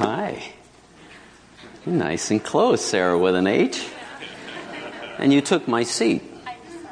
[0.00, 0.42] Hi.
[1.84, 3.86] You're nice and close, Sarah, with an H.
[5.18, 6.22] And you took my seat.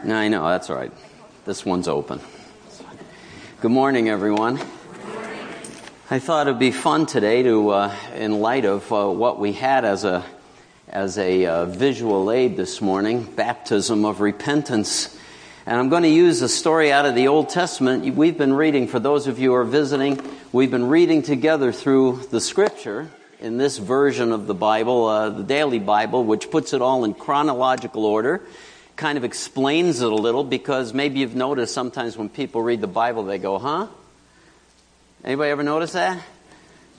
[0.07, 0.93] I know, that's all right.
[1.47, 2.21] This one's open.
[3.63, 4.61] Good morning, everyone.
[6.11, 9.87] I thought it'd be fun today to, uh, in light of uh, what we had
[9.87, 10.23] as a
[10.89, 15.18] as a uh, visual aid this morning, baptism of repentance.
[15.69, 18.15] And I'm going to use a story out of the Old Testament.
[18.15, 20.19] We've been reading, for those of you who are visiting,
[20.51, 25.43] we've been reading together through the scripture in this version of the Bible, uh, the
[25.43, 28.41] Daily Bible, which puts it all in chronological order.
[28.97, 32.87] Kind of explains it a little because maybe you've noticed sometimes when people read the
[32.87, 33.89] Bible, they go, huh?
[35.23, 36.19] Anybody ever notice that?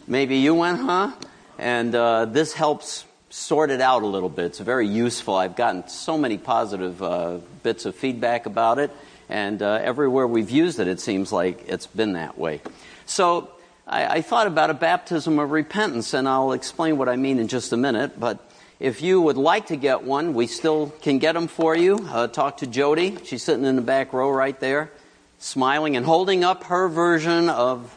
[0.05, 1.13] Maybe you went, huh?
[1.57, 4.45] And uh, this helps sort it out a little bit.
[4.45, 5.35] It's very useful.
[5.35, 8.91] I've gotten so many positive uh, bits of feedback about it,
[9.29, 12.61] and uh, everywhere we've used it, it seems like it's been that way.
[13.05, 13.49] So
[13.87, 17.47] I, I, thought about a baptism of repentance, and I'll explain what I mean in
[17.47, 18.19] just a minute.
[18.19, 18.39] But
[18.79, 22.07] if you would like to get one, we still can get them for you.
[22.09, 23.17] Uh, talk to Jody.
[23.25, 24.91] She's sitting in the back row right there,
[25.37, 27.95] smiling and holding up her version of.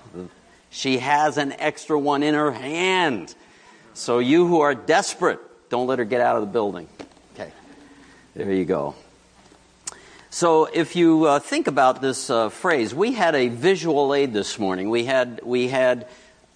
[0.74, 3.34] She has an extra one in her hand.
[3.94, 6.88] So, you who are desperate, don't let her get out of the building.
[7.34, 7.52] Okay,
[8.34, 8.94] there you go.
[10.30, 14.58] So, if you uh, think about this uh, phrase, we had a visual aid this
[14.58, 14.88] morning.
[14.88, 16.06] We had, we had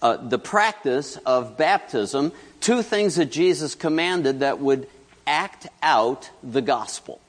[0.01, 4.87] uh, the practice of baptism, two things that Jesus commanded that would
[5.27, 7.21] act out the gospel.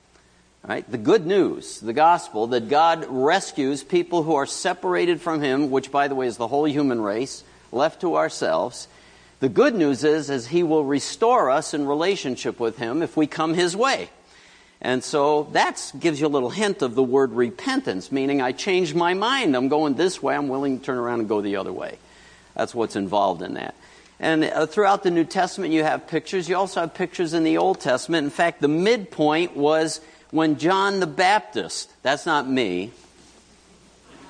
[0.66, 0.90] Right?
[0.90, 5.92] The good news, the gospel, that God rescues people who are separated from Him, which,
[5.92, 8.88] by the way, is the whole human race, left to ourselves
[9.40, 13.26] the good news is, is he will restore us in relationship with him if we
[13.26, 14.10] come his way.
[14.80, 18.94] And so that gives you a little hint of the word repentance, meaning I changed
[18.94, 19.56] my mind.
[19.56, 20.36] I'm going this way.
[20.36, 21.98] I'm willing to turn around and go the other way.
[22.54, 23.74] That's what's involved in that.
[24.20, 26.48] And uh, throughout the New Testament, you have pictures.
[26.48, 28.24] You also have pictures in the Old Testament.
[28.24, 30.00] In fact, the midpoint was
[30.30, 32.92] when John the Baptist, that's not me,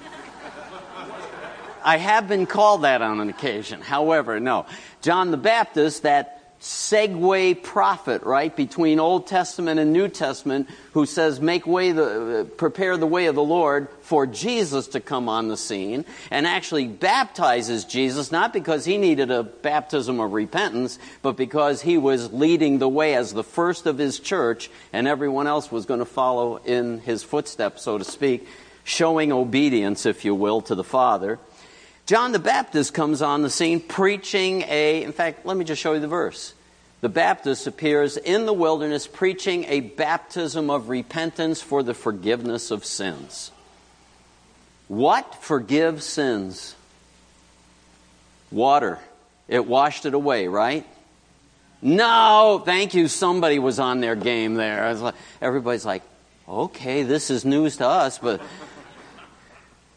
[1.84, 3.80] I have been called that on an occasion.
[3.80, 4.66] However, no.
[5.00, 11.41] John the Baptist, that segue prophet, right, between Old Testament and New Testament, who says,
[11.41, 15.56] make way the, prepare the way of the Lord for Jesus to come on the
[15.56, 21.82] scene, and actually baptizes Jesus, not because he needed a baptism of repentance, but because
[21.82, 25.87] he was leading the way as the first of his church, and everyone else was
[25.87, 28.48] going to follow in his footsteps, so to speak,
[28.82, 31.38] showing obedience, if you will, to the Father.
[32.08, 35.92] John the Baptist comes on the scene preaching a, in fact, let me just show
[35.92, 36.54] you the verse.
[37.02, 42.86] The Baptist appears in the wilderness preaching a baptism of repentance for the forgiveness of
[42.86, 43.50] sins.
[44.88, 46.74] What forgives sins?
[48.50, 48.98] Water.
[49.46, 50.86] It washed it away, right?
[51.82, 53.08] No, thank you.
[53.08, 54.94] Somebody was on their game there.
[54.94, 56.02] Like, everybody's like,
[56.48, 58.40] okay, this is news to us, but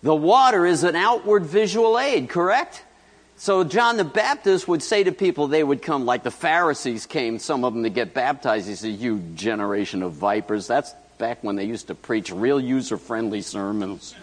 [0.03, 2.83] the water is an outward visual aid, correct?
[3.37, 7.39] So John the Baptist would say to people, they would come, like the Pharisees came,
[7.39, 8.67] some of them to get baptized.
[8.67, 10.67] He said, You generation of vipers.
[10.67, 14.15] That's back when they used to preach real user friendly sermons.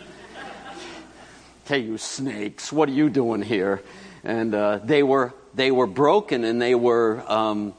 [1.67, 3.83] hey, you snakes, what are you doing here?
[4.25, 7.75] And uh, they, were, they were broken and they were um,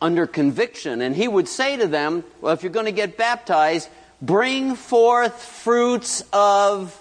[0.00, 1.00] under conviction.
[1.00, 3.88] And he would say to them, Well, if you're going to get baptized,
[4.20, 6.98] bring forth fruits of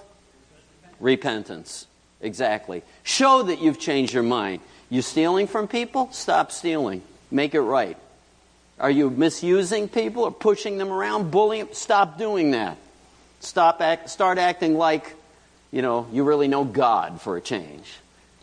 [1.00, 1.88] Repentance.
[2.22, 2.84] Exactly.
[3.04, 4.62] Show that you've changed your mind.
[4.90, 6.10] You stealing from people?
[6.12, 7.02] Stop stealing.
[7.32, 7.98] Make it right.
[8.80, 11.68] Are you misusing people or pushing them around, bullying?
[11.74, 12.78] Stop doing that.
[13.42, 15.16] Stop act, start acting like,
[15.72, 17.86] you know, you really know God for a change.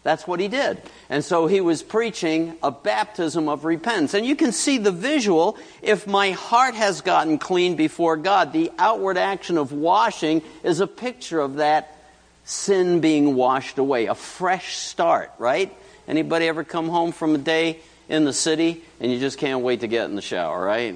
[0.02, 0.80] That's what he did.
[1.10, 4.14] And so he was preaching a baptism of repentance.
[4.14, 5.58] And you can see the visual.
[5.82, 10.86] If my heart has gotten clean before God, the outward action of washing is a
[10.86, 11.95] picture of that
[12.46, 15.76] sin being washed away, a fresh start, right?
[16.08, 19.80] Anybody ever come home from a day in the city and you just can't wait
[19.80, 20.94] to get in the shower, right?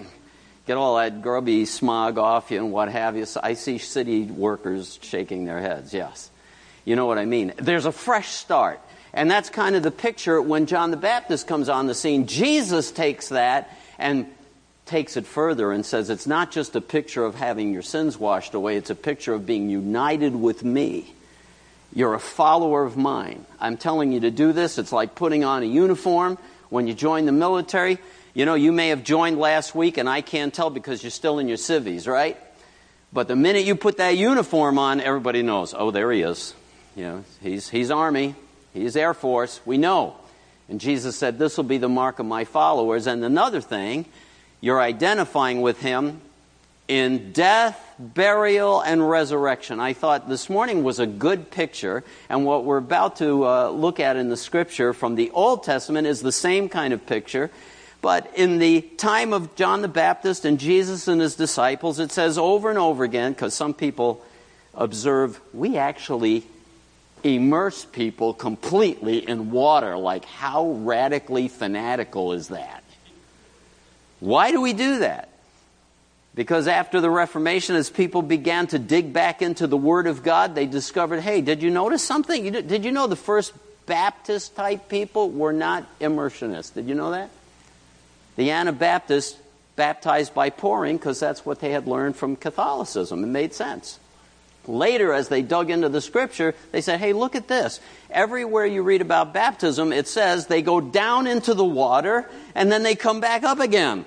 [0.69, 3.27] Get all that grubby smog off you and what have you.
[3.43, 6.31] I see city workers shaking their heads, yes.
[6.85, 7.53] You know what I mean?
[7.57, 8.81] There's a fresh start.
[9.13, 12.29] And that's kind of the picture when John the Baptist comes on the scene.
[12.29, 14.27] Jesus takes that and
[14.87, 18.55] takes it further and says it's not just a picture of having your sins washed
[18.55, 21.13] away, it's a picture of being united with me
[21.93, 23.45] you're a follower of mine.
[23.61, 24.79] I'm telling you to do this.
[24.79, 26.39] It's like putting on a uniform
[26.69, 27.99] when you join the military.
[28.33, 31.39] You know, you may have joined last week and I can't tell because you're still
[31.39, 32.39] in your civvies, right?
[33.13, 36.55] But the minute you put that uniform on, everybody knows, oh, there he is.
[36.95, 38.37] You know, he's, he's Army,
[38.73, 39.61] he's Air Force.
[39.65, 40.17] We know.
[40.69, 43.09] And Jesus said, This will be the mark of my followers.
[43.09, 44.07] And another thing,
[44.61, 46.21] you're identifying with him
[46.91, 49.79] in death, burial, and resurrection.
[49.79, 54.01] I thought this morning was a good picture, and what we're about to uh, look
[54.01, 57.49] at in the scripture from the Old Testament is the same kind of picture.
[58.03, 62.37] But in the time of John the Baptist and Jesus and his disciples, it says
[62.37, 64.25] over and over again, because some people
[64.75, 66.43] observe, we actually
[67.23, 69.97] immerse people completely in water.
[69.97, 72.83] Like, how radically fanatical is that?
[74.19, 75.30] Why do we do that?
[76.35, 80.55] Because after the Reformation, as people began to dig back into the Word of God,
[80.55, 82.53] they discovered hey, did you notice something?
[82.53, 83.53] Did you know the first
[83.87, 86.73] Baptist type people were not immersionists?
[86.73, 87.31] Did you know that?
[88.37, 89.37] The Anabaptists
[89.75, 93.25] baptized by pouring because that's what they had learned from Catholicism.
[93.25, 93.99] It made sense.
[94.67, 97.81] Later, as they dug into the scripture, they said, hey, look at this.
[98.11, 102.83] Everywhere you read about baptism, it says they go down into the water and then
[102.83, 104.05] they come back up again.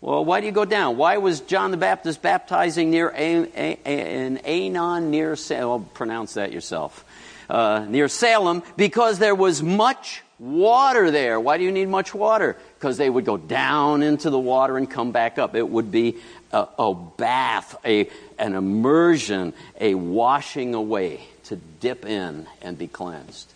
[0.00, 0.96] Well, why do you go down?
[0.96, 5.88] Why was John the Baptist baptizing near a- a- a- in Aenon near Salem?
[5.92, 7.04] pronounce that yourself.
[7.50, 11.40] Uh, near Salem, because there was much water there.
[11.40, 12.56] Why do you need much water?
[12.78, 15.56] Because they would go down into the water and come back up.
[15.56, 16.18] It would be
[16.52, 18.08] a, a bath, a,
[18.38, 23.52] an immersion, a washing away to dip in and be cleansed.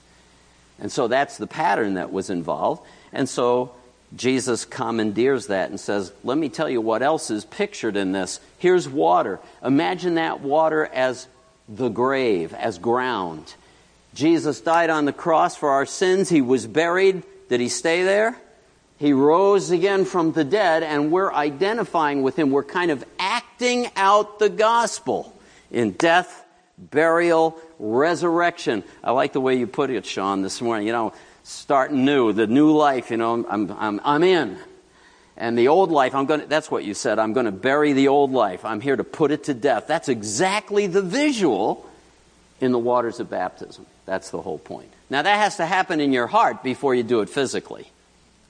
[0.80, 2.82] And so that's the pattern that was involved.
[3.12, 3.72] And so
[4.16, 8.40] Jesus commandeers that and says, Let me tell you what else is pictured in this.
[8.58, 9.40] Here's water.
[9.64, 11.26] Imagine that water as
[11.68, 13.54] the grave, as ground.
[14.14, 16.28] Jesus died on the cross for our sins.
[16.28, 17.22] He was buried.
[17.48, 18.36] Did he stay there?
[18.98, 22.50] He rose again from the dead, and we're identifying with him.
[22.50, 25.34] We're kind of acting out the gospel
[25.70, 26.44] in death,
[26.78, 28.84] burial, resurrection.
[29.02, 30.86] I like the way you put it, Sean, this morning.
[30.86, 34.58] You know, starting new, the new life, you know, I'm, I'm, I'm in.
[35.36, 37.94] And the old life, I'm going to, that's what you said, I'm going to bury
[37.94, 38.64] the old life.
[38.64, 39.86] I'm here to put it to death.
[39.86, 41.88] That's exactly the visual
[42.60, 43.86] in the waters of baptism.
[44.04, 44.90] That's the whole point.
[45.10, 47.90] Now, that has to happen in your heart before you do it physically.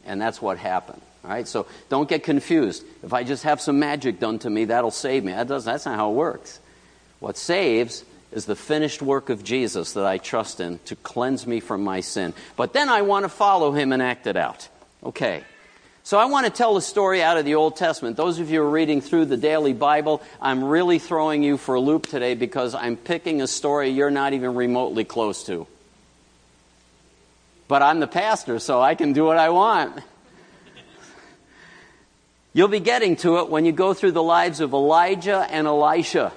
[0.04, 1.00] And that's what happened.
[1.24, 1.46] All right?
[1.46, 2.84] So don't get confused.
[3.02, 5.32] If I just have some magic done to me, that'll save me.
[5.32, 6.58] That doesn't, that's not how it works.
[7.20, 11.60] What saves is the finished work of Jesus that I trust in to cleanse me
[11.60, 12.34] from my sin.
[12.56, 14.68] But then I want to follow him and act it out.
[15.04, 15.44] Okay.
[16.04, 18.16] So I want to tell a story out of the Old Testament.
[18.16, 21.76] Those of you who are reading through the daily Bible, I'm really throwing you for
[21.76, 25.68] a loop today because I'm picking a story you're not even remotely close to.
[27.68, 30.02] But I'm the pastor, so I can do what I want.
[32.52, 36.32] You'll be getting to it when you go through the lives of Elijah and Elisha.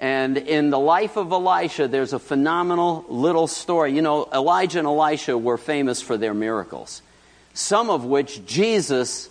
[0.00, 3.92] And in the life of Elisha, there's a phenomenal little story.
[3.92, 7.02] You know, Elijah and Elisha were famous for their miracles,
[7.52, 9.28] some of which Jesus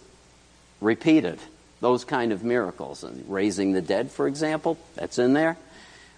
[0.80, 1.40] repeated.
[1.82, 3.04] Those kind of miracles.
[3.04, 5.58] And raising the dead, for example, that's in there,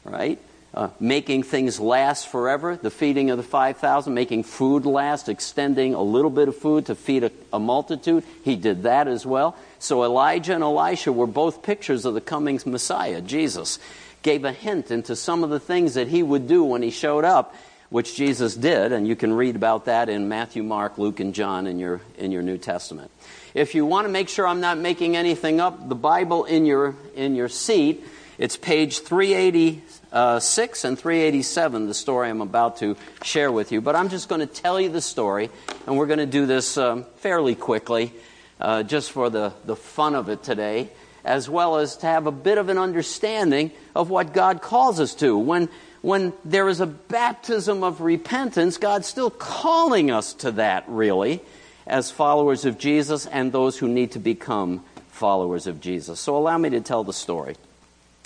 [0.03, 0.38] right?
[0.74, 6.01] Uh, making things last forever, the feeding of the 5,000, making food last, extending a
[6.01, 8.25] little bit of food to feed a, a multitude.
[8.44, 9.56] He did that as well.
[9.80, 13.80] So Elijah and Elisha were both pictures of the coming Messiah, Jesus
[14.22, 17.26] gave a hint into some of the things that he would do when he showed
[17.26, 17.56] up,
[17.90, 21.68] which Jesus did, and you can read about that in Matthew, Mark, Luke, and John
[21.68, 23.12] in your, in your New Testament.
[23.54, 26.96] If you want to make sure I'm not making anything up, the Bible in your,
[27.16, 28.06] in your seat,
[28.38, 33.82] it's page 386 and 387, the story I'm about to share with you.
[33.82, 35.50] But I'm just going to tell you the story,
[35.86, 38.13] and we're going to do this um, fairly quickly,
[38.60, 40.92] uh, just for the, the fun of it today
[41.24, 45.13] as well as to have a bit of an understanding of what God calls us
[45.16, 45.38] to.
[45.38, 45.70] When,
[46.01, 51.42] when there is a baptism of repentance, God's still calling us to that, really,
[51.86, 56.20] as followers of Jesus and those who need to become followers of Jesus.
[56.20, 57.56] So allow me to tell the story.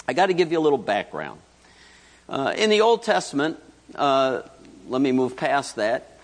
[0.07, 1.39] I got to give you a little background.
[2.29, 3.59] Uh, in the Old Testament,
[3.95, 4.41] uh,
[4.87, 6.19] let me move past that.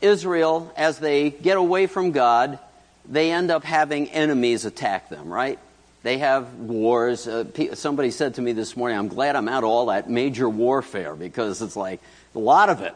[0.00, 2.58] Israel, as they get away from God,
[3.08, 5.58] they end up having enemies attack them, right?
[6.02, 7.28] They have wars.
[7.28, 7.44] Uh,
[7.74, 11.14] somebody said to me this morning, I'm glad I'm out of all that major warfare
[11.14, 12.00] because it's like
[12.34, 12.94] a lot of it.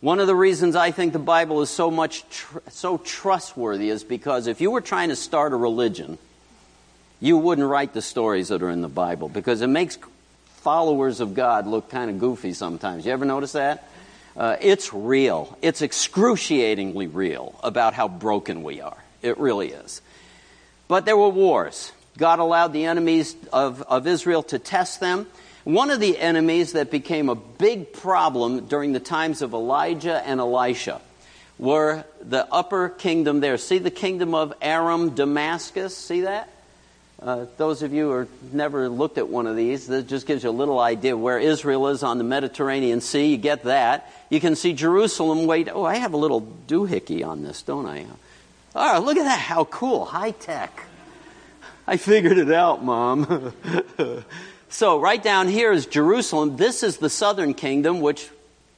[0.00, 4.04] One of the reasons I think the Bible is so much tr- so trustworthy is
[4.04, 6.18] because if you were trying to start a religion,
[7.20, 9.98] you wouldn't write the stories that are in the Bible because it makes
[10.44, 13.06] followers of God look kind of goofy sometimes.
[13.06, 13.88] You ever notice that?
[14.36, 15.58] Uh, it's real.
[15.62, 18.96] It's excruciatingly real about how broken we are.
[19.20, 20.00] It really is.
[20.86, 21.92] But there were wars.
[22.18, 25.26] God allowed the enemies of, of Israel to test them.
[25.62, 30.40] One of the enemies that became a big problem during the times of Elijah and
[30.40, 31.00] Elisha
[31.58, 33.56] were the upper kingdom there.
[33.56, 35.96] See the kingdom of Aram, Damascus?
[35.96, 36.48] See that?
[37.20, 40.44] Uh, those of you who have never looked at one of these, that just gives
[40.44, 43.32] you a little idea where Israel is on the Mediterranean Sea.
[43.32, 44.12] You get that.
[44.30, 45.46] You can see Jerusalem.
[45.46, 48.06] Wait, oh, I have a little doohickey on this, don't I?
[48.74, 49.40] Oh, look at that.
[49.40, 50.04] How cool.
[50.04, 50.87] High tech.
[51.88, 53.54] I figured it out, Mom.
[54.68, 56.58] so, right down here is Jerusalem.
[56.58, 58.28] This is the southern kingdom, which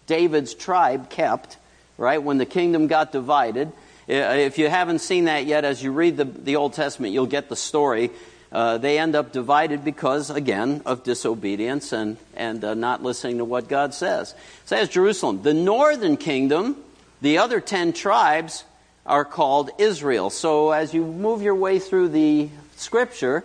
[0.07, 1.57] David's tribe kept,
[1.99, 3.73] right, when the kingdom got divided.
[4.07, 7.49] If you haven't seen that yet, as you read the, the Old Testament, you'll get
[7.49, 8.12] the story.
[8.52, 13.45] Uh, they end up divided because, again, of disobedience and, and uh, not listening to
[13.45, 14.37] what God says.
[14.67, 15.43] So that's Jerusalem.
[15.43, 16.76] The northern kingdom,
[17.21, 18.62] the other ten tribes,
[19.05, 20.31] are called Israel.
[20.31, 22.49] So as you move your way through the
[22.80, 23.44] scripture,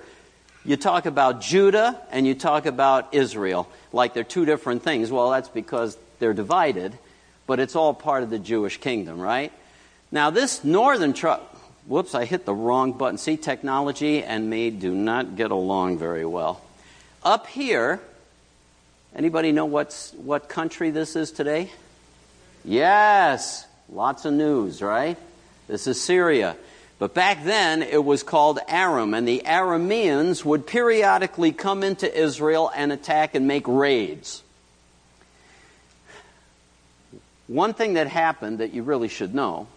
[0.64, 5.12] you talk about Judah and you talk about Israel like they're two different things.
[5.12, 6.98] Well, that's because they're divided,
[7.46, 9.52] but it's all part of the Jewish kingdom, right?
[10.12, 11.42] Now, this northern tribe,
[11.86, 13.18] whoops, I hit the wrong button.
[13.18, 16.62] See, technology and me do not get along very well.
[17.24, 18.02] Up here,
[19.16, 21.72] anybody know what's, what country this is today?
[22.64, 25.18] Yes, lots of news, right?
[25.68, 26.56] This is Syria.
[26.98, 32.72] But back then, it was called Aram, and the Arameans would periodically come into Israel
[32.74, 34.44] and attack and make raids.
[37.48, 39.68] One thing that happened that you really should know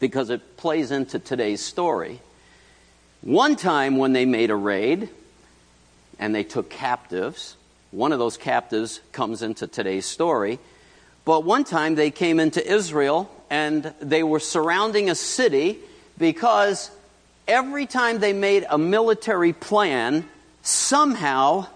[0.00, 2.20] because it plays into today's story.
[3.20, 5.08] One time when they made a raid
[6.20, 7.56] and they took captives,
[7.90, 10.60] one of those captives comes into today's story.
[11.24, 15.80] But one time they came into Israel and they were surrounding a city
[16.18, 16.90] because
[17.46, 20.28] every time they made a military plan,
[20.62, 21.66] somehow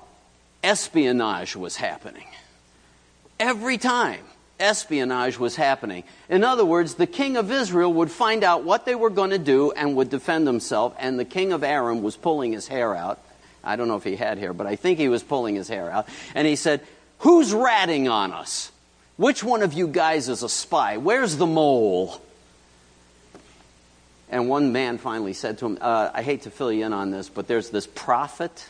[0.63, 2.27] espionage was happening.
[3.41, 4.21] Every time
[4.61, 6.05] espionage was happening.
[6.29, 9.39] In other words, the king of Israel would find out what they were going to
[9.39, 13.19] do and would defend himself, and the king of Aram was pulling his hair out.
[13.65, 15.91] I don't know if he had hair, but I think he was pulling his hair
[15.91, 16.09] out.
[16.35, 16.81] And he said,
[17.19, 18.73] Who's ratting on us?
[19.17, 20.97] Which one of you guys is a spy?
[20.97, 22.21] Where's the mole?
[24.33, 27.11] And one man finally said to him, uh, I hate to fill you in on
[27.11, 28.67] this, but there's this prophet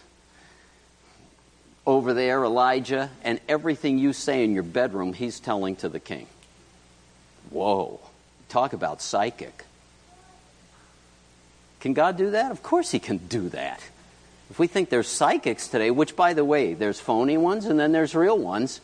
[1.87, 6.27] over there, Elijah, and everything you say in your bedroom, he's telling to the king.
[7.51, 8.01] Whoa.
[8.49, 9.65] Talk about psychic.
[11.79, 12.51] Can God do that?
[12.51, 13.81] Of course he can do that.
[14.51, 17.93] If we think there's psychics today, which by the way, there's phony ones and then
[17.93, 18.81] there's real ones,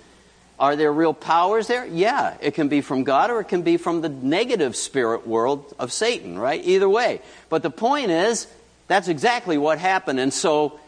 [0.58, 1.86] are there real powers there?
[1.86, 5.72] Yeah, it can be from God or it can be from the negative spirit world
[5.78, 6.60] of Satan, right?
[6.64, 7.20] Either way.
[7.48, 8.46] But the point is,
[8.88, 10.18] that's exactly what happened.
[10.18, 10.80] And so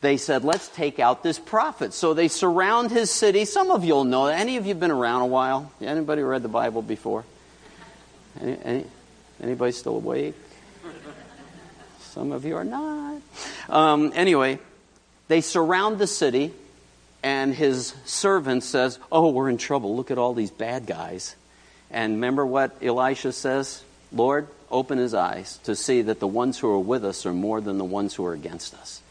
[0.00, 1.92] they said, let's take out this prophet.
[1.92, 3.44] So they surround his city.
[3.44, 4.26] Some of you'll know.
[4.26, 5.70] Any of you have been around a while?
[5.80, 7.24] Anybody read the Bible before?
[8.40, 8.84] Any, any,
[9.42, 10.34] anybody still awake?
[12.00, 13.20] Some of you are not.
[13.68, 14.58] Um, anyway,
[15.28, 16.52] they surround the city,
[17.26, 19.96] and his servant says, Oh, we're in trouble.
[19.96, 21.34] Look at all these bad guys.
[21.90, 23.82] And remember what Elisha says?
[24.12, 27.60] Lord, open his eyes to see that the ones who are with us are more
[27.60, 29.02] than the ones who are against us.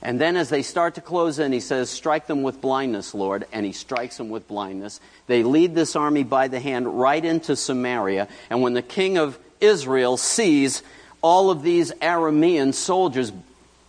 [0.00, 3.44] And then as they start to close in, he says, Strike them with blindness, Lord.
[3.52, 4.98] And he strikes them with blindness.
[5.26, 8.28] They lead this army by the hand right into Samaria.
[8.48, 10.82] And when the king of Israel sees
[11.20, 13.30] all of these Aramean soldiers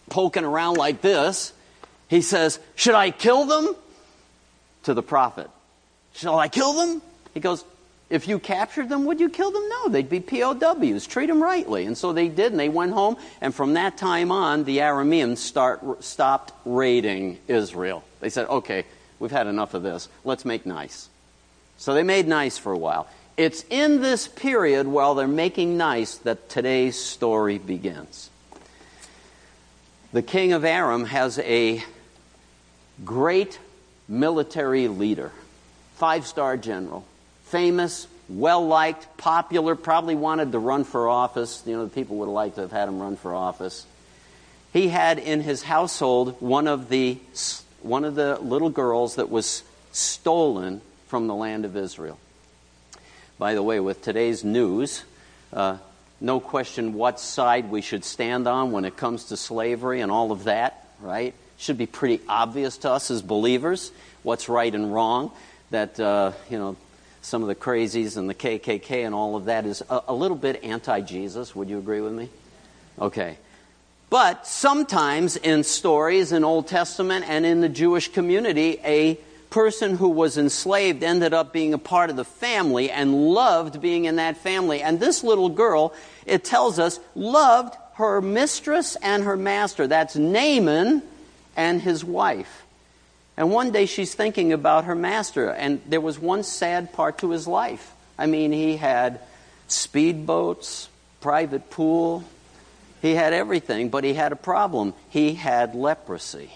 [0.10, 1.54] poking around like this,
[2.08, 3.76] he says, Should I kill them?
[4.84, 5.50] To the prophet.
[6.14, 7.02] Shall I kill them?
[7.34, 7.64] He goes,
[8.10, 9.68] if you captured them, would you kill them?
[9.68, 11.06] No, they'd be POWs.
[11.08, 11.86] Treat them rightly.
[11.86, 13.18] And so they did, and they went home.
[13.42, 18.04] And from that time on, the Arameans start, stopped raiding Israel.
[18.22, 18.86] They said, okay,
[19.20, 20.08] we've had enough of this.
[20.24, 21.10] Let's make nice.
[21.78, 23.08] So they made nice for a while.
[23.36, 28.30] It's in this period while they're making nice that today's story begins.
[30.14, 31.84] The king of Aram has a
[33.04, 33.60] great
[34.08, 35.32] military leader,
[35.96, 37.06] five star general
[37.48, 41.64] famous, well liked, popular, probably wanted to run for office.
[41.66, 43.86] You know, the people would have liked to have had him run for office.
[44.74, 47.18] He had in his household one of the,
[47.82, 52.20] one of the little girls that was stolen from the land of Israel.
[53.40, 55.04] By the way, with today's news,
[55.54, 55.78] uh,
[56.20, 60.32] no question what side we should stand on when it comes to slavery and all
[60.32, 61.34] of that, right?
[61.58, 63.92] Should be pretty obvious to us as believers
[64.24, 65.32] what's right and wrong.
[65.72, 66.76] That, uh, you know,
[67.22, 70.38] some of the crazies and the KKK and all of that is a, a little
[70.38, 71.56] bit anti Jesus.
[71.56, 72.30] Would you agree with me?
[73.00, 73.38] Okay.
[74.10, 80.10] But sometimes in stories in Old Testament and in the Jewish community, a person who
[80.10, 84.38] was enslaved ended up being a part of the family and loved being in that
[84.38, 84.82] family.
[84.82, 85.94] And this little girl,
[86.26, 89.88] it tells us, loved her mistress and her master.
[89.88, 91.02] That's Naaman
[91.58, 92.64] and his wife.
[93.36, 97.32] And one day she's thinking about her master, and there was one sad part to
[97.32, 97.94] his life.
[98.18, 99.20] I mean, he had
[99.68, 100.88] speedboats,
[101.20, 102.24] private pool,
[103.02, 104.94] he had everything, but he had a problem.
[105.10, 106.52] He had leprosy.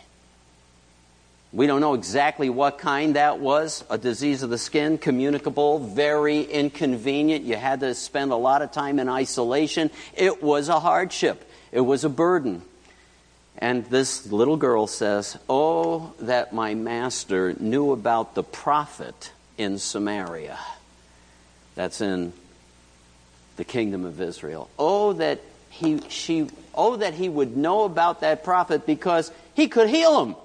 [1.53, 6.41] We don't know exactly what kind that was a disease of the skin, communicable, very
[6.41, 7.43] inconvenient.
[7.43, 9.91] You had to spend a lot of time in isolation.
[10.15, 12.63] It was a hardship, it was a burden.
[13.61, 20.57] And this little girl says, Oh, that my master knew about the prophet in Samaria.
[21.75, 22.33] That's in
[23.57, 24.67] the kingdom of Israel.
[24.79, 25.39] Oh, that
[25.69, 30.35] he, she, oh, that he would know about that prophet because he could heal him.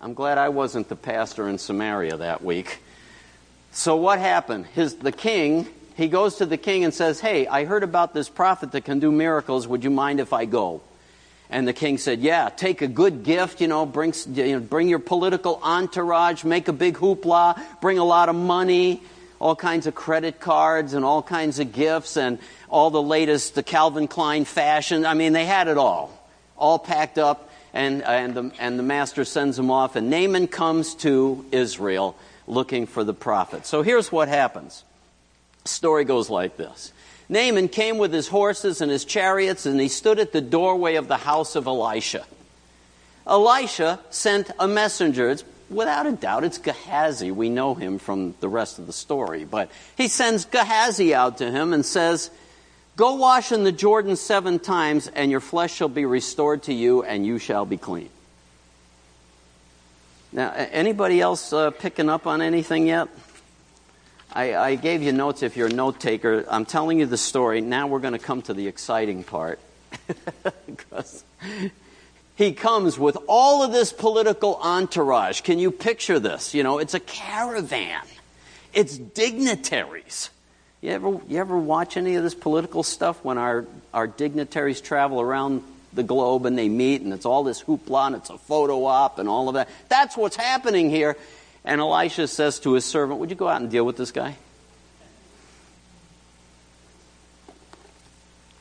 [0.00, 2.78] I'm glad I wasn't the pastor in Samaria that week.
[3.72, 4.66] So what happened?
[4.66, 5.66] His, the king,
[5.98, 9.00] he goes to the king and says, Hey, I heard about this prophet that can
[9.00, 9.66] do miracles.
[9.66, 10.80] Would you mind if I go?
[11.50, 14.88] And the king said, Yeah, take a good gift, you know, bring, you know, bring
[14.88, 19.02] your political entourage, make a big hoopla, bring a lot of money,
[19.40, 22.38] all kinds of credit cards and all kinds of gifts and
[22.68, 25.04] all the latest the Calvin Klein fashion.
[25.04, 26.16] I mean, they had it all,
[26.56, 30.94] all packed up and, and, the, and the master sends him off, and Naaman comes
[30.96, 33.66] to Israel looking for the prophet.
[33.66, 34.84] So here's what happens.
[35.68, 36.92] Story goes like this.
[37.28, 41.08] Naaman came with his horses and his chariots, and he stood at the doorway of
[41.08, 42.24] the house of Elisha.
[43.26, 45.28] Elisha sent a messenger.
[45.30, 47.30] It's, without a doubt, it's Gehazi.
[47.30, 49.44] We know him from the rest of the story.
[49.44, 52.30] But he sends Gehazi out to him and says,
[52.96, 57.04] Go wash in the Jordan seven times, and your flesh shall be restored to you,
[57.04, 58.08] and you shall be clean.
[60.32, 63.08] Now, anybody else uh, picking up on anything yet?
[64.38, 66.44] I, I, gave you notes if you're a note taker.
[66.48, 67.60] I'm telling you the story.
[67.60, 69.58] Now we're going to come to the exciting part.
[72.36, 75.40] he comes with all of this political entourage.
[75.40, 76.54] Can you picture this?
[76.54, 78.04] You know, it's a caravan,
[78.72, 80.30] it's dignitaries.
[80.82, 85.20] You ever, you ever watch any of this political stuff when our, our dignitaries travel
[85.20, 88.84] around the globe and they meet and it's all this hoopla and it's a photo
[88.84, 89.68] op and all of that?
[89.88, 91.16] That's what's happening here.
[91.68, 94.36] And Elisha says to his servant, Would you go out and deal with this guy?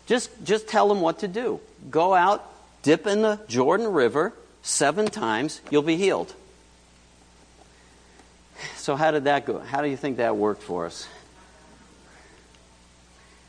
[0.08, 1.62] Just, just tell him what to do.
[1.89, 2.46] Go out,
[2.84, 6.34] dip in the Jordan River seven times, you'll be healed.
[8.76, 9.60] So, how did that go?
[9.60, 11.08] How do you think that worked for us?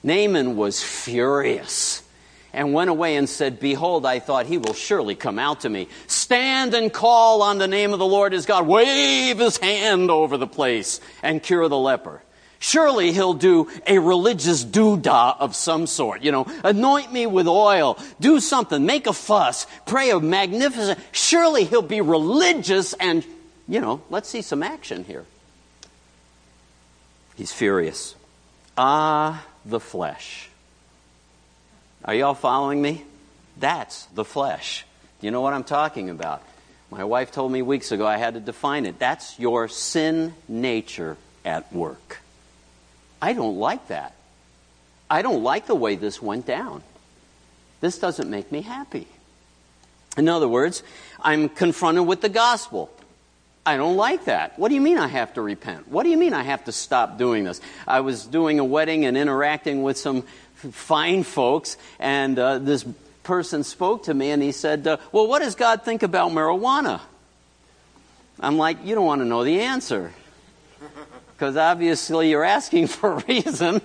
[0.04, 2.04] Naaman was furious
[2.52, 5.88] and went away and said, Behold, I thought he will surely come out to me.
[6.06, 8.66] Stand and call on the name of the Lord his God.
[8.66, 12.22] Wave his hand over the place and cure the leper.
[12.60, 16.22] Surely he'll do a religious doodah of some sort.
[16.22, 20.98] You know, anoint me with oil, do something, make a fuss, pray a magnificent.
[21.12, 23.24] Surely he'll be religious and,
[23.68, 25.24] you know, let's see some action here.
[27.36, 28.16] He's furious.
[28.76, 30.50] Ah, the flesh.
[32.04, 33.04] Are you all following me?
[33.58, 34.84] That's the flesh.
[35.20, 36.42] Do you know what I'm talking about?
[36.90, 38.98] My wife told me weeks ago I had to define it.
[38.98, 42.20] That's your sin nature at work.
[43.20, 44.14] I don't like that.
[45.10, 46.82] I don't like the way this went down.
[47.80, 49.06] This doesn't make me happy.
[50.16, 50.82] In other words,
[51.20, 52.90] I'm confronted with the gospel.
[53.64, 54.58] I don't like that.
[54.58, 55.88] What do you mean I have to repent?
[55.88, 57.60] What do you mean I have to stop doing this?
[57.86, 60.24] I was doing a wedding and interacting with some
[60.58, 62.84] fine folks, and uh, this
[63.28, 67.00] person spoke to me and he said, uh, Well, what does God think about marijuana?
[68.40, 70.12] I'm like, You don't want to know the answer.
[71.36, 73.80] Because obviously you're asking for a reason.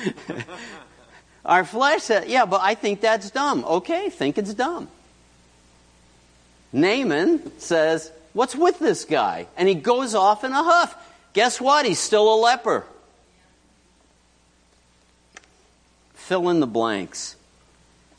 [1.44, 3.64] Our flesh said, Yeah, but I think that's dumb.
[3.64, 4.88] Okay, think it's dumb.
[6.72, 9.46] Naaman says, What's with this guy?
[9.56, 10.96] And he goes off in a huff.
[11.34, 11.86] Guess what?
[11.86, 12.84] He's still a leper.
[16.30, 17.34] Fill in the blanks.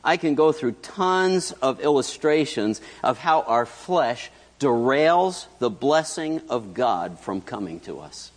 [0.04, 6.74] I can go through tons of illustrations of how our flesh derails the blessing of
[6.74, 8.34] God from coming to us.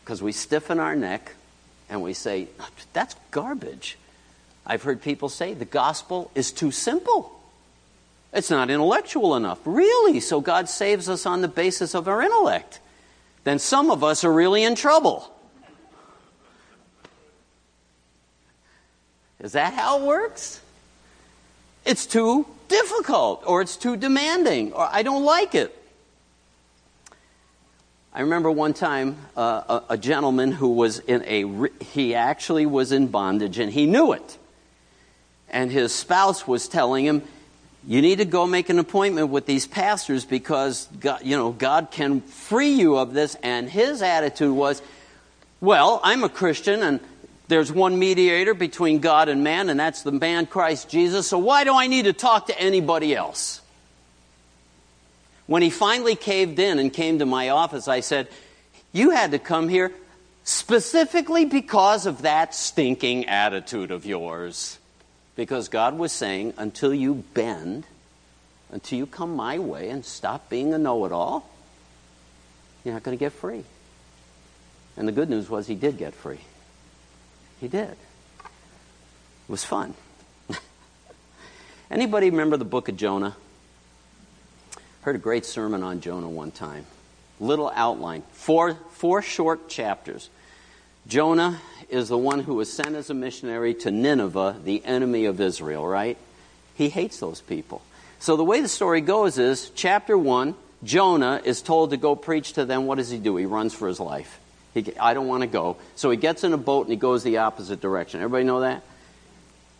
[0.00, 1.34] Because we stiffen our neck
[1.90, 2.48] and we say,
[2.94, 3.98] that's garbage.
[4.64, 7.38] I've heard people say the gospel is too simple.
[8.32, 9.58] It's not intellectual enough.
[9.66, 10.20] Really?
[10.20, 12.80] So God saves us on the basis of our intellect.
[13.44, 15.30] Then some of us are really in trouble.
[19.42, 20.60] Is that how it works?
[21.84, 25.76] It's too difficult, or it's too demanding, or I don't like it.
[28.14, 32.92] I remember one time uh, a, a, gentleman who was in a, he actually was
[32.92, 34.36] in bondage and he knew it.
[35.48, 37.22] And his spouse was telling him,
[37.86, 41.88] you need to go make an appointment with these pastors because God, you know, God
[41.90, 43.34] can free you of this.
[43.42, 44.82] And his attitude was,
[45.62, 47.00] well, I'm a Christian and
[47.52, 51.64] there's one mediator between God and man, and that's the man Christ Jesus, so why
[51.64, 53.60] do I need to talk to anybody else?
[55.46, 58.28] When he finally caved in and came to my office, I said,
[58.92, 59.92] You had to come here
[60.44, 64.78] specifically because of that stinking attitude of yours.
[65.36, 67.86] Because God was saying, until you bend,
[68.70, 71.48] until you come my way and stop being a know it all,
[72.84, 73.64] you're not going to get free.
[74.96, 76.40] And the good news was he did get free.
[77.62, 77.90] He did.
[77.90, 77.96] It
[79.46, 79.94] was fun.
[81.92, 83.36] Anybody remember the book of Jonah?
[85.02, 86.86] Heard a great sermon on Jonah one time.
[87.38, 90.28] Little outline, four, four short chapters.
[91.06, 95.40] Jonah is the one who was sent as a missionary to Nineveh, the enemy of
[95.40, 96.18] Israel, right?
[96.74, 97.80] He hates those people.
[98.18, 102.54] So the way the story goes is chapter one, Jonah is told to go preach
[102.54, 102.86] to them.
[102.86, 103.36] What does he do?
[103.36, 104.40] He runs for his life.
[104.74, 105.76] He, I don't want to go.
[105.96, 108.20] So he gets in a boat and he goes the opposite direction.
[108.20, 108.82] Everybody know that?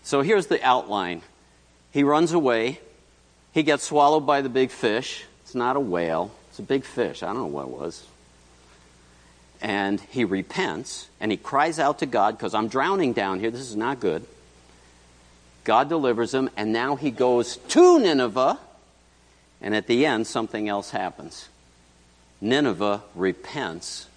[0.02, 1.22] So here's the outline.
[1.92, 2.80] He runs away.
[3.52, 5.24] He gets swallowed by the big fish.
[5.42, 7.22] It's not a whale, it's a big fish.
[7.22, 8.06] I don't know what it was.
[9.60, 13.50] And he repents and he cries out to God because I'm drowning down here.
[13.50, 14.24] This is not good.
[15.64, 18.58] God delivers him, and now he goes to Nineveh.
[19.60, 21.48] And at the end, something else happens.
[22.40, 24.08] Nineveh repents.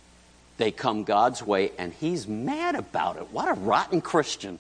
[0.57, 3.31] They come God's way, and he's mad about it.
[3.31, 4.59] What a rotten Christian.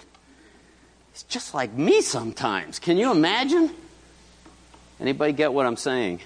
[1.13, 2.79] He's just like me sometimes.
[2.79, 3.71] Can you imagine?
[4.99, 6.19] Anybody get what I'm saying?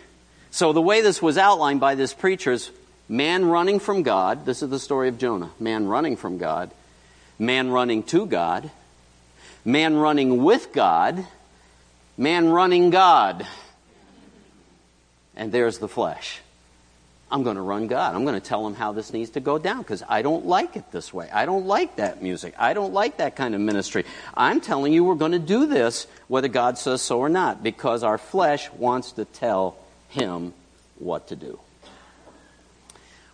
[0.51, 2.71] So the way this was outlined by this preacher is
[3.07, 4.45] man running from God.
[4.45, 5.51] This is the story of Jonah.
[5.59, 6.71] Man running from God.
[7.37, 8.71] Man running to God.
[9.63, 11.25] Man running with God.
[12.17, 13.45] Man running God.
[15.35, 16.41] And there's the flesh.
[17.31, 18.15] I'm going to run God.
[18.15, 20.75] I'm going to tell him how this needs to go down because I don't like
[20.75, 21.29] it this way.
[21.31, 22.55] I don't like that music.
[22.57, 24.05] I don't like that kind of ministry.
[24.35, 28.03] I'm telling you we're going to do this whether God says so or not because
[28.03, 29.77] our flesh wants to tell
[30.09, 30.53] him
[30.97, 31.59] what to do.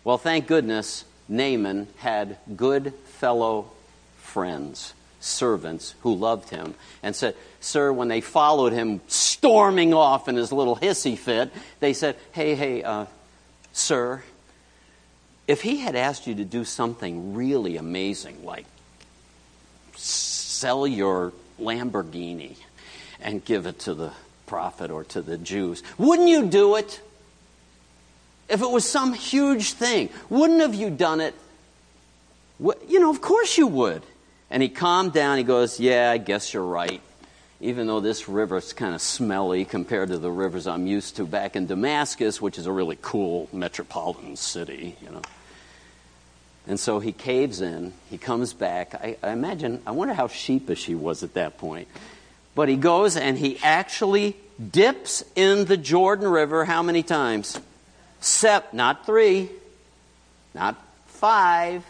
[0.04, 3.70] Well, thank goodness Naaman had good fellow
[4.18, 10.36] friends, servants who loved him and said, Sir, when they followed him storming off in
[10.36, 13.06] his little hissy fit, they said, Hey, hey, uh,
[13.76, 14.22] Sir,
[15.46, 18.64] if he had asked you to do something really amazing, like
[19.94, 22.56] sell your Lamborghini
[23.20, 24.12] and give it to the
[24.46, 27.02] prophet or to the Jews, wouldn't you do it?
[28.48, 31.34] If it was some huge thing, wouldn't have you done it?
[32.58, 34.02] You know, of course you would.
[34.48, 35.36] And he calmed down.
[35.36, 37.02] He goes, Yeah, I guess you're right
[37.60, 41.24] even though this river is kind of smelly compared to the rivers I'm used to
[41.24, 45.22] back in Damascus, which is a really cool metropolitan city, you know.
[46.66, 48.94] And so he caves in, he comes back.
[48.94, 51.88] I, I imagine, I wonder how sheepish he was at that point.
[52.54, 54.36] But he goes and he actually
[54.72, 57.60] dips in the Jordan River how many times?
[58.20, 59.50] Seven, not three,
[60.54, 61.84] not five,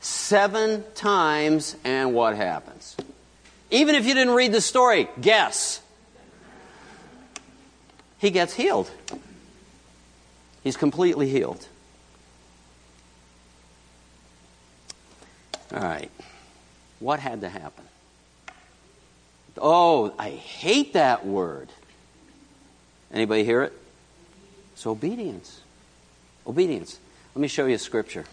[0.00, 2.96] seven times, and what happens?
[3.70, 5.80] Even if you didn't read the story, guess.
[8.18, 8.90] He gets healed.
[10.64, 11.66] He's completely healed.
[15.72, 16.10] All right.
[16.98, 17.84] What had to happen?
[19.56, 21.68] Oh, I hate that word.
[23.12, 23.72] Anybody hear it?
[24.72, 25.60] It's obedience.
[26.46, 26.98] Obedience.
[27.34, 28.24] Let me show you a scripture.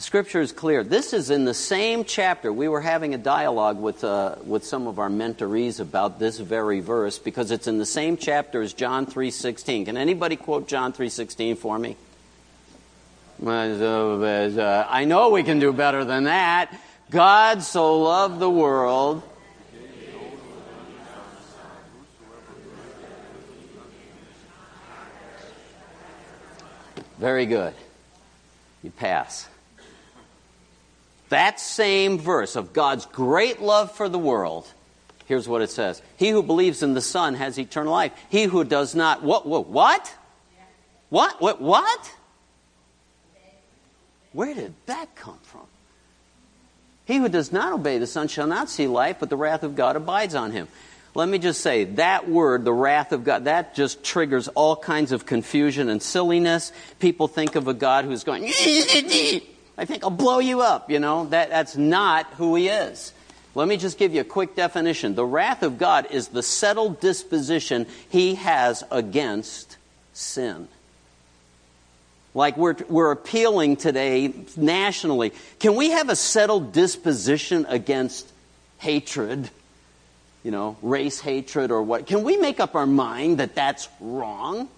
[0.00, 0.82] Scripture is clear.
[0.82, 2.50] This is in the same chapter.
[2.50, 6.80] We were having a dialogue with, uh, with some of our mentorees about this very
[6.80, 9.84] verse because it's in the same chapter as John 3.16.
[9.84, 11.98] Can anybody quote John 3.16 for me?
[14.90, 16.74] I know we can do better than that.
[17.10, 19.22] God so loved the world.
[27.18, 27.74] Very good.
[28.82, 29.49] You pass.
[31.30, 34.70] That same verse of God's great love for the world,
[35.26, 38.12] here's what it says He who believes in the Son has eternal life.
[38.28, 39.46] He who does not, what?
[39.46, 39.66] What?
[39.66, 40.14] What?
[41.08, 41.40] What?
[41.40, 41.60] What?
[41.60, 42.14] what?
[44.32, 45.66] Where did that come from?
[47.04, 49.74] He who does not obey the Son shall not see life, but the wrath of
[49.74, 50.68] God abides on him.
[51.14, 55.10] let me just say that word, the wrath of God, that just triggers all kinds
[55.10, 56.70] of confusion and silliness.
[57.00, 58.44] People think of a God who's going,
[59.80, 61.24] I think I'll blow you up, you know.
[61.24, 63.14] That, that's not who he is.
[63.54, 65.14] Let me just give you a quick definition.
[65.14, 69.78] The wrath of God is the settled disposition he has against
[70.12, 70.68] sin.
[72.34, 75.32] Like we're, we're appealing today nationally.
[75.60, 78.30] Can we have a settled disposition against
[78.76, 79.48] hatred?
[80.42, 82.06] You know, race hatred or what?
[82.06, 84.68] Can we make up our mind that that's wrong?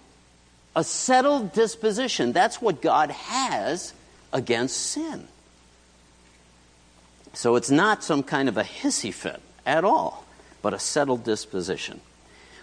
[0.77, 2.31] A settled disposition.
[2.31, 3.93] That's what God has
[4.33, 5.27] against sin.
[7.33, 10.25] So it's not some kind of a hissy fit at all,
[10.61, 12.01] but a settled disposition.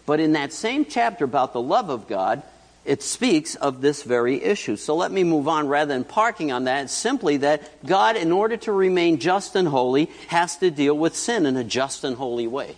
[0.07, 2.43] But in that same chapter about the love of God,
[2.85, 4.77] it speaks of this very issue.
[4.77, 6.85] So let me move on rather than parking on that.
[6.85, 11.15] It's simply that God, in order to remain just and holy, has to deal with
[11.15, 12.77] sin in a just and holy way.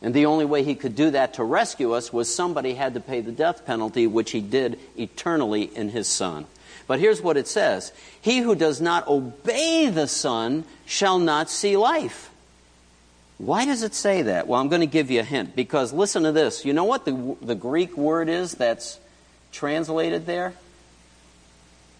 [0.00, 3.00] And the only way he could do that to rescue us was somebody had to
[3.00, 6.46] pay the death penalty, which he did eternally in his Son.
[6.88, 11.76] But here's what it says He who does not obey the Son shall not see
[11.76, 12.30] life.
[13.36, 14.48] Why does it say that?
[14.48, 16.64] Well, I'm going to give you a hint because listen to this.
[16.64, 18.98] You know what the, the Greek word is that's
[19.52, 20.54] translated there?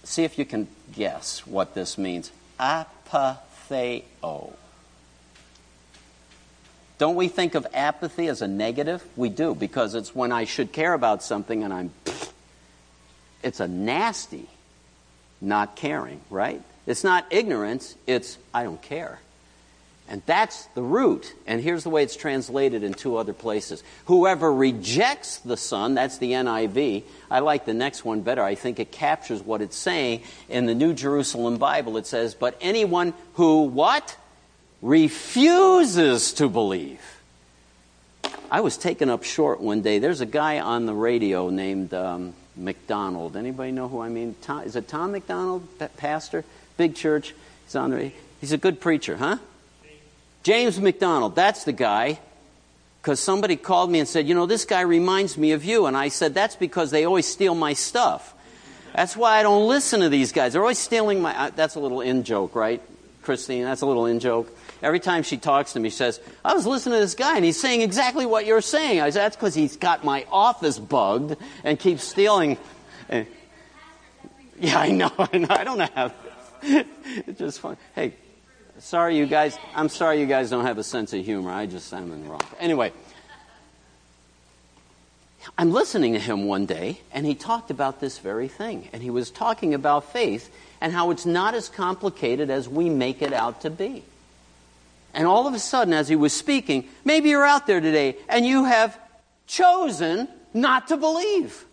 [0.03, 2.33] See if you can guess what this means.
[2.59, 4.53] Apatheo.
[6.97, 9.05] Don't we think of apathy as a negative?
[9.15, 11.93] We do because it's when I should care about something and I'm.
[13.45, 14.49] It's a nasty
[15.41, 16.63] not caring, right?
[16.87, 19.21] It's not ignorance, it's I don't care.
[20.11, 21.35] And that's the root.
[21.47, 23.83] And here's the way it's translated in two other places.
[24.07, 27.03] Whoever rejects the Son, that's the NIV.
[27.31, 28.43] I like the next one better.
[28.43, 30.23] I think it captures what it's saying.
[30.49, 34.17] In the New Jerusalem Bible, it says, But anyone who what?
[34.81, 37.03] Refuses to believe.
[38.51, 39.99] I was taken up short one day.
[39.99, 43.37] There's a guy on the radio named um, MacDonald.
[43.37, 44.35] Anybody know who I mean?
[44.43, 45.67] Tom, is it Tom McDonald,
[45.97, 46.45] pastor?
[46.77, 47.35] Big church.
[47.65, 49.39] He's on the He's a good preacher, huh?
[50.43, 51.35] James MacDonald.
[51.35, 52.19] That's the guy.
[53.01, 55.87] Because somebody called me and said, You know, this guy reminds me of you.
[55.87, 58.35] And I said, That's because they always steal my stuff.
[58.95, 60.53] That's why I don't listen to these guys.
[60.53, 61.37] They're always stealing my.
[61.39, 62.83] Uh, that's a little in joke, right,
[63.23, 63.65] Christine?
[63.65, 64.55] That's a little in joke.
[64.83, 67.45] Every time she talks to me, she says, I was listening to this guy and
[67.45, 69.01] he's saying exactly what you're saying.
[69.01, 72.57] I said, That's because he's got my office bugged and keeps stealing.
[74.61, 75.65] Yeah, I know, I know.
[75.65, 76.15] Don't have.
[77.27, 77.77] It's just fun.
[77.95, 78.15] Hey,
[78.81, 79.57] sorry you guys.
[79.75, 81.51] I'm sorry you guys don't have a sense of humor.
[81.51, 82.43] I just am in the wrong.
[82.59, 82.93] Anyway,
[85.57, 88.89] I'm listening to him one day, and he talked about this very thing.
[88.93, 93.23] And he was talking about faith and how it's not as complicated as we make
[93.23, 94.03] it out to be.
[95.15, 98.47] And all of a sudden, as he was speaking, maybe you're out there today and
[98.47, 98.99] you have
[99.47, 101.65] chosen not to believe.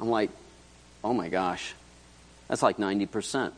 [0.00, 0.30] I'm like,
[1.02, 1.74] oh my gosh,
[2.48, 3.52] that's like 90%.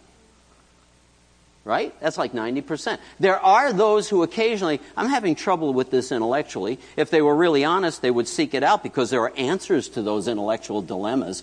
[1.65, 1.93] Right?
[2.01, 2.99] That's like 90%.
[3.19, 6.79] There are those who occasionally, I'm having trouble with this intellectually.
[6.97, 10.03] If they were really honest, they would seek it out because there are answers to
[10.03, 11.43] those intellectual dilemmas.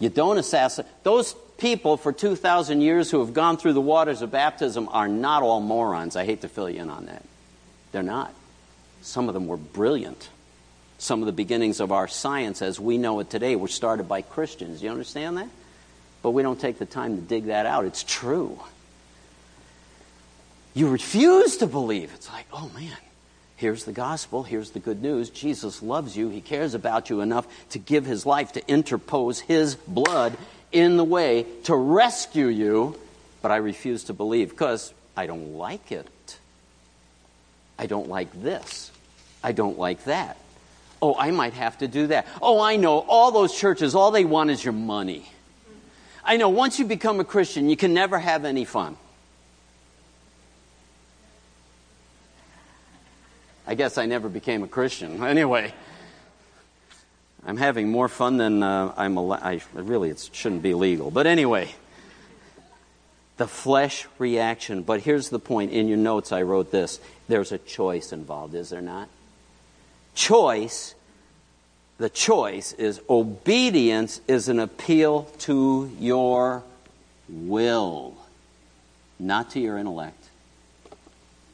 [0.00, 0.90] You don't assassinate.
[1.02, 5.42] Those people for 2,000 years who have gone through the waters of baptism are not
[5.42, 6.16] all morons.
[6.16, 7.24] I hate to fill you in on that.
[7.92, 8.32] They're not.
[9.02, 10.28] Some of them were brilliant.
[10.98, 14.22] Some of the beginnings of our science as we know it today were started by
[14.22, 14.82] Christians.
[14.82, 15.48] You understand that?
[16.22, 17.84] But we don't take the time to dig that out.
[17.84, 18.58] It's true.
[20.74, 22.12] You refuse to believe.
[22.14, 22.96] It's like, oh man,
[23.56, 25.30] here's the gospel, here's the good news.
[25.30, 29.76] Jesus loves you, He cares about you enough to give His life to interpose His
[29.76, 30.36] blood
[30.72, 32.98] in the way to rescue you,
[33.42, 36.38] but I refuse to believe because I don't like it.
[37.78, 38.90] I don't like this.
[39.42, 40.36] I don't like that.
[41.00, 42.26] Oh, I might have to do that.
[42.42, 42.98] Oh, I know.
[42.98, 45.30] All those churches, all they want is your money.
[46.24, 48.96] I know once you become a Christian, you can never have any fun.
[53.66, 55.22] I guess I never became a Christian.
[55.28, 55.72] Anyway.
[57.46, 59.62] I'm having more fun than uh, I'm allowed.
[59.72, 61.10] Really, it shouldn't be legal.
[61.10, 61.74] But anyway,
[63.38, 64.82] the flesh reaction.
[64.82, 65.72] But here's the point.
[65.72, 67.00] In your notes, I wrote this.
[67.28, 69.08] There's a choice involved, is there not?
[70.14, 70.94] Choice,
[71.98, 76.64] the choice is obedience is an appeal to your
[77.28, 78.16] will,
[79.18, 80.24] not to your intellect.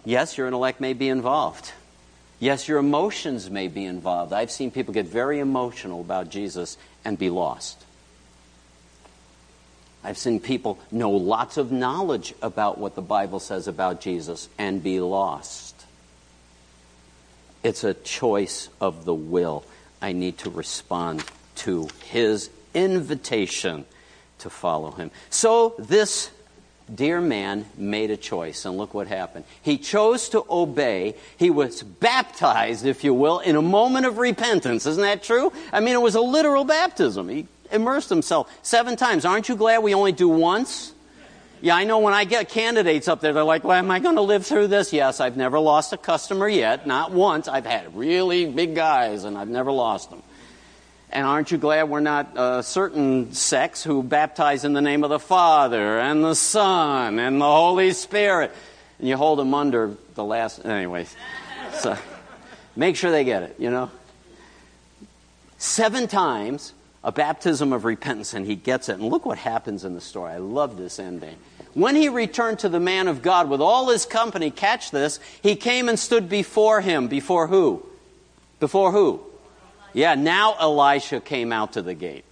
[0.05, 1.73] Yes, your intellect may be involved.
[2.45, 4.35] Yes, your emotions may be involved.
[4.35, 7.83] I've seen people get very emotional about Jesus and be lost.
[10.05, 14.83] I've seen people know lots of knowledge about what the Bible says about Jesus and
[14.83, 15.87] be lost.
[17.63, 19.65] It's a choice of the will.
[20.03, 21.25] I need to respond
[21.57, 23.87] to his invitation
[24.41, 25.11] to follow him.
[25.31, 26.31] So this
[26.93, 29.45] dear man made a choice, and look what happened.
[29.63, 31.15] He chose to obey.
[31.37, 34.87] He was baptized, if you will, in a moment of repentance.
[34.87, 35.53] Isn't that true?
[35.73, 37.29] I mean, it was a literal baptism.
[37.29, 39.25] He immersed himself seven times.
[39.25, 40.93] Aren't you glad we only do once?
[41.61, 44.17] Yeah, I know when I get candidates up there, they're like, well, am I going
[44.17, 44.93] to live through this?
[44.93, 46.87] Yes, I've never lost a customer yet.
[46.87, 47.49] Not once.
[47.49, 50.23] I've had really big guys, and I've never lost them.
[51.15, 55.11] And aren't you glad we're not a certain sects who baptize in the name of
[55.11, 58.51] the Father and the Son and the Holy Spirit?
[58.99, 60.65] And you hold them under the last.
[60.65, 61.15] Anyways.
[61.79, 61.99] So
[62.77, 63.91] make sure they get it, you know?
[65.59, 66.73] Seven times
[67.03, 68.95] a baptism of repentance, and he gets it.
[68.95, 70.33] And look what happens in the story.
[70.33, 71.35] I love this ending.
[71.75, 75.57] When he returned to the man of God with all his company, catch this, he
[75.57, 77.09] came and stood before him.
[77.09, 77.85] Before who?
[78.61, 79.21] Before who?
[79.95, 82.25] Yeah, now Elisha came out to the gate.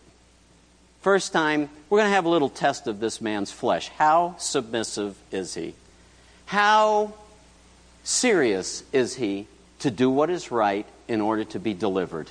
[1.01, 3.89] First time, we're going to have a little test of this man's flesh.
[3.89, 5.75] How submissive is he?
[6.47, 7.15] How
[8.05, 9.47] serious is he
[9.81, 12.29] to do what is right in order to be delivered?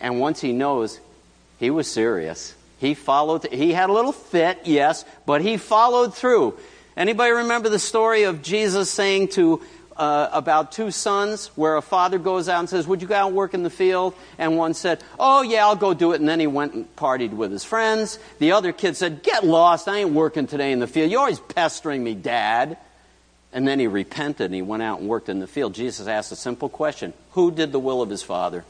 [0.00, 0.98] And once he knows,
[1.58, 2.54] he was serious.
[2.78, 6.58] He followed, he had a little fit, yes, but he followed through.
[6.96, 9.62] Anybody remember the story of Jesus saying to
[9.96, 13.26] uh, about two sons where a father goes out and says, Would you go out
[13.28, 14.14] and work in the field?
[14.38, 16.20] And one said, Oh, yeah, I'll go do it.
[16.20, 18.18] And then he went and partied with his friends.
[18.38, 19.88] The other kid said, Get lost.
[19.88, 21.10] I ain't working today in the field.
[21.10, 22.78] You're always pestering me, Dad.
[23.52, 25.74] And then he repented and he went out and worked in the field.
[25.74, 28.64] Jesus asked a simple question Who did the will of his father?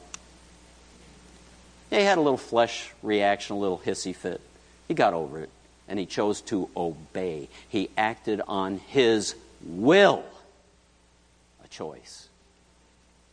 [1.91, 4.41] he had a little flesh reaction, a little hissy fit.
[4.89, 5.51] He got over it,
[5.89, 7.49] and he chose to obey.
[7.69, 10.25] He acted on his will,
[11.73, 12.29] choice.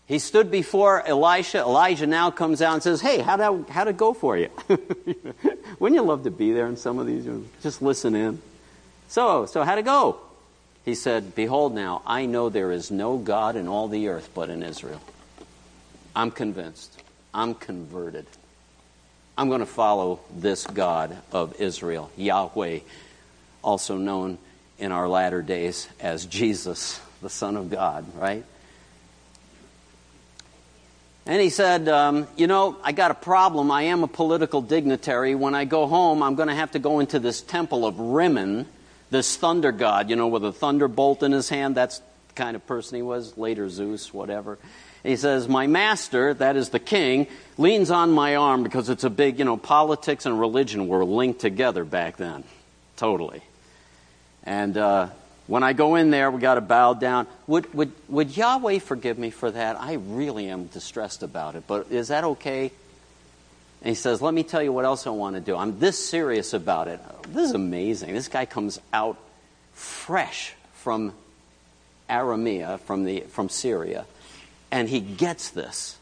[0.08, 1.60] He stood before Elisha.
[1.60, 4.49] Elijah now comes out and says, Hey, how'd, I, how'd it go for you?
[5.80, 7.28] Wouldn't you love to be there in some of these?
[7.62, 8.41] Just listen in.
[9.08, 10.17] So, so how'd it go?
[10.84, 14.49] He said, Behold, now, I know there is no God in all the earth but
[14.49, 15.02] in Israel.
[16.15, 17.04] I'm convinced.
[17.32, 18.25] I'm converted.
[19.38, 22.80] I'm going to follow this God of Israel, Yahweh,
[23.63, 24.39] also known
[24.80, 28.43] in our latter days as Jesus, the Son of God, right?
[31.25, 33.69] And he said, um, You know, I got a problem.
[33.69, 35.36] I am a political dignitary.
[35.36, 38.65] When I go home, I'm going to have to go into this temple of Rimmon,
[39.12, 41.75] this thunder god, you know, with a thunderbolt in his hand.
[41.75, 43.38] That's the kind of person he was.
[43.38, 44.58] Later, Zeus, whatever.
[45.03, 47.27] He says, My master, that is the king,
[47.58, 51.41] leans on my arm because it's a big, you know, politics and religion were linked
[51.41, 52.43] together back then.
[52.97, 53.41] Totally.
[54.43, 55.10] And uh,
[55.49, 57.27] when I go in there, we got to bow down.
[57.47, 59.81] Would, would, would Yahweh forgive me for that?
[59.81, 62.71] I really am distressed about it, but is that okay?
[63.81, 65.57] And he says, Let me tell you what else I want to do.
[65.57, 66.99] I'm this serious about it.
[67.29, 68.13] This is amazing.
[68.13, 69.17] This guy comes out
[69.73, 71.13] fresh from
[72.09, 74.05] Aramea, from, the, from Syria
[74.71, 75.97] and he gets this.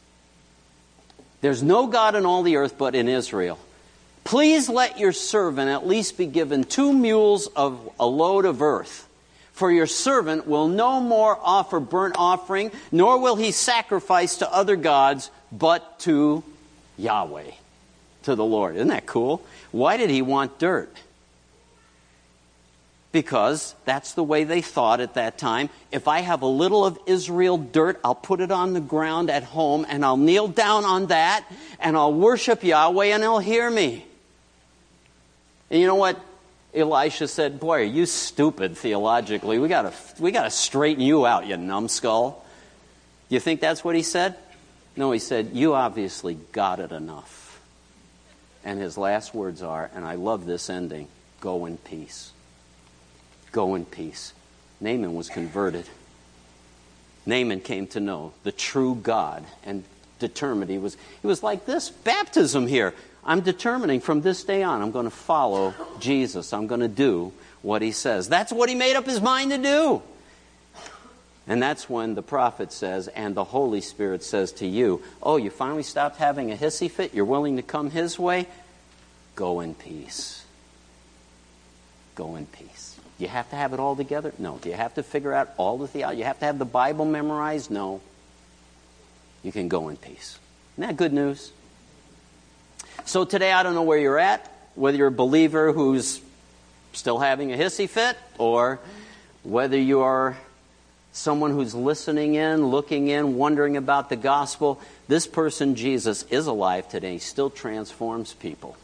[1.42, 3.60] There's no God in all the earth but in Israel.
[4.24, 9.07] Please let your servant at least be given two mules of a load of earth.
[9.58, 14.76] For your servant will no more offer burnt offering, nor will he sacrifice to other
[14.76, 16.44] gods, but to
[16.96, 17.50] Yahweh,
[18.22, 18.76] to the Lord.
[18.76, 19.44] Isn't that cool?
[19.72, 20.96] Why did he want dirt?
[23.18, 25.72] because that's the way they thought at that time.
[25.92, 29.44] If I have a little of Israel dirt, I'll put it on the ground at
[29.44, 31.44] home and I'll kneel down on that
[31.80, 34.06] and I'll worship Yahweh and he'll hear me.
[35.72, 36.20] And you know what?
[36.78, 39.60] Elisha said, Boy, are you stupid theologically.
[39.60, 42.46] We gotta, we gotta straighten you out, you numbskull.
[43.30, 44.36] You think that's what he said?
[44.96, 47.62] No, he said, You obviously got it enough.
[48.64, 51.08] And his last words are, and I love this ending
[51.40, 52.32] go in peace.
[53.52, 54.34] Go in peace.
[54.80, 55.86] Naaman was converted.
[57.26, 59.84] Naaman came to know the true God and
[60.20, 60.72] determined.
[60.72, 62.94] He was, he was like this baptism here.
[63.28, 66.54] I'm determining from this day on, I'm going to follow Jesus.
[66.54, 68.30] I'm going to do what he says.
[68.30, 70.02] That's what he made up his mind to do.
[71.46, 75.50] And that's when the prophet says, and the Holy Spirit says to you, Oh, you
[75.50, 77.14] finally stopped having a hissy fit?
[77.14, 78.48] You're willing to come his way?
[79.36, 80.46] Go in peace.
[82.16, 82.98] Go in peace.
[83.18, 84.34] You have to have it all together?
[84.38, 84.58] No.
[84.58, 86.20] Do you have to figure out all the theology?
[86.20, 87.72] You have to have the Bible memorized?
[87.72, 88.02] No.
[89.44, 90.40] You can go in peace.
[90.78, 91.52] Isn't that good news?
[93.08, 96.20] So today, I don't know where you're at, whether you're a believer who's
[96.92, 98.82] still having a hissy fit, or
[99.44, 100.36] whether you are
[101.14, 106.90] someone who's listening in, looking in, wondering about the gospel, this person, Jesus, is alive
[106.90, 107.14] today.
[107.14, 108.76] He still transforms people.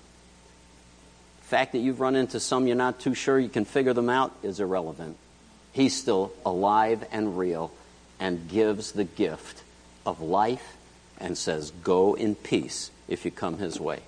[1.41, 4.09] The fact that you've run into some you're not too sure you can figure them
[4.09, 5.17] out is irrelevant.
[5.73, 7.73] He's still alive and real
[8.21, 9.63] and gives the gift
[10.05, 10.77] of life
[11.17, 13.99] and says, Go in peace if you come his way.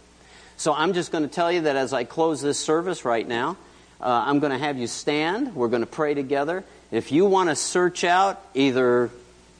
[0.58, 3.58] So I'm just going to tell you that as I close this service right now,
[3.99, 5.56] uh, I'm going to have you stand.
[5.56, 6.64] We're going to pray together.
[6.91, 9.10] If you want to search out either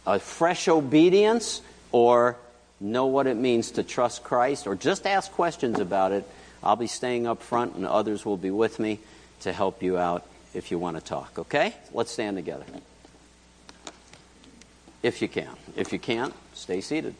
[0.06, 2.38] a fresh obedience or
[2.80, 6.28] know what it means to trust Christ or just ask questions about it,
[6.64, 9.00] I'll be staying up front and others will be with me
[9.42, 11.38] to help you out if you want to talk.
[11.38, 11.74] Okay?
[11.94, 12.66] Let's stand together.
[15.04, 15.56] If you can.
[15.76, 17.16] If you can't, stay seated.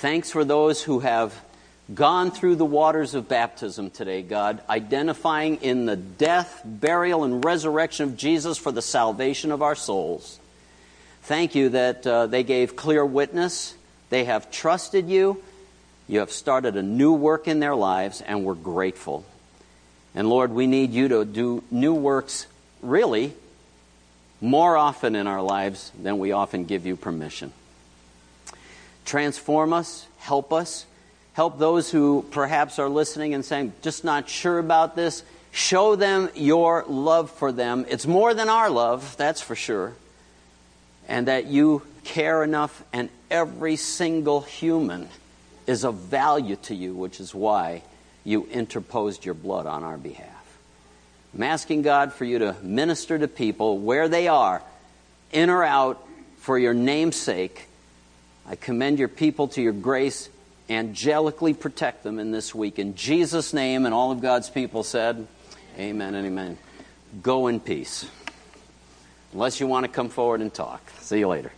[0.00, 1.34] Thanks for those who have
[1.94, 8.04] gone through the waters of baptism today, God, identifying in the death, burial, and resurrection
[8.10, 10.38] of Jesus for the salvation of our souls.
[11.22, 13.74] Thank you that uh, they gave clear witness.
[14.10, 15.42] They have trusted you.
[16.08, 19.24] You have started a new work in their lives, and we're grateful.
[20.14, 22.46] And Lord, we need you to do new works,
[22.82, 23.32] really,
[24.42, 27.50] more often in our lives than we often give you permission.
[29.06, 30.84] Transform us, help us
[31.36, 35.22] help those who perhaps are listening and saying, just not sure about this.
[35.52, 37.84] Show them your love for them.
[37.90, 39.92] It's more than our love, that's for sure.
[41.08, 45.10] And that you care enough, and every single human
[45.66, 47.82] is of value to you, which is why
[48.24, 50.58] you interposed your blood on our behalf.
[51.34, 54.62] I'm asking God for you to minister to people where they are,
[55.32, 56.02] in or out,
[56.38, 57.66] for your name's sake.
[58.48, 60.28] I commend your people to your grace
[60.68, 62.78] angelically protect them in this week.
[62.78, 65.26] In Jesus' name, and all of God's people said,
[65.78, 66.58] Amen and amen.
[67.22, 68.06] Go in peace.
[69.32, 70.82] Unless you want to come forward and talk.
[71.00, 71.52] See you later.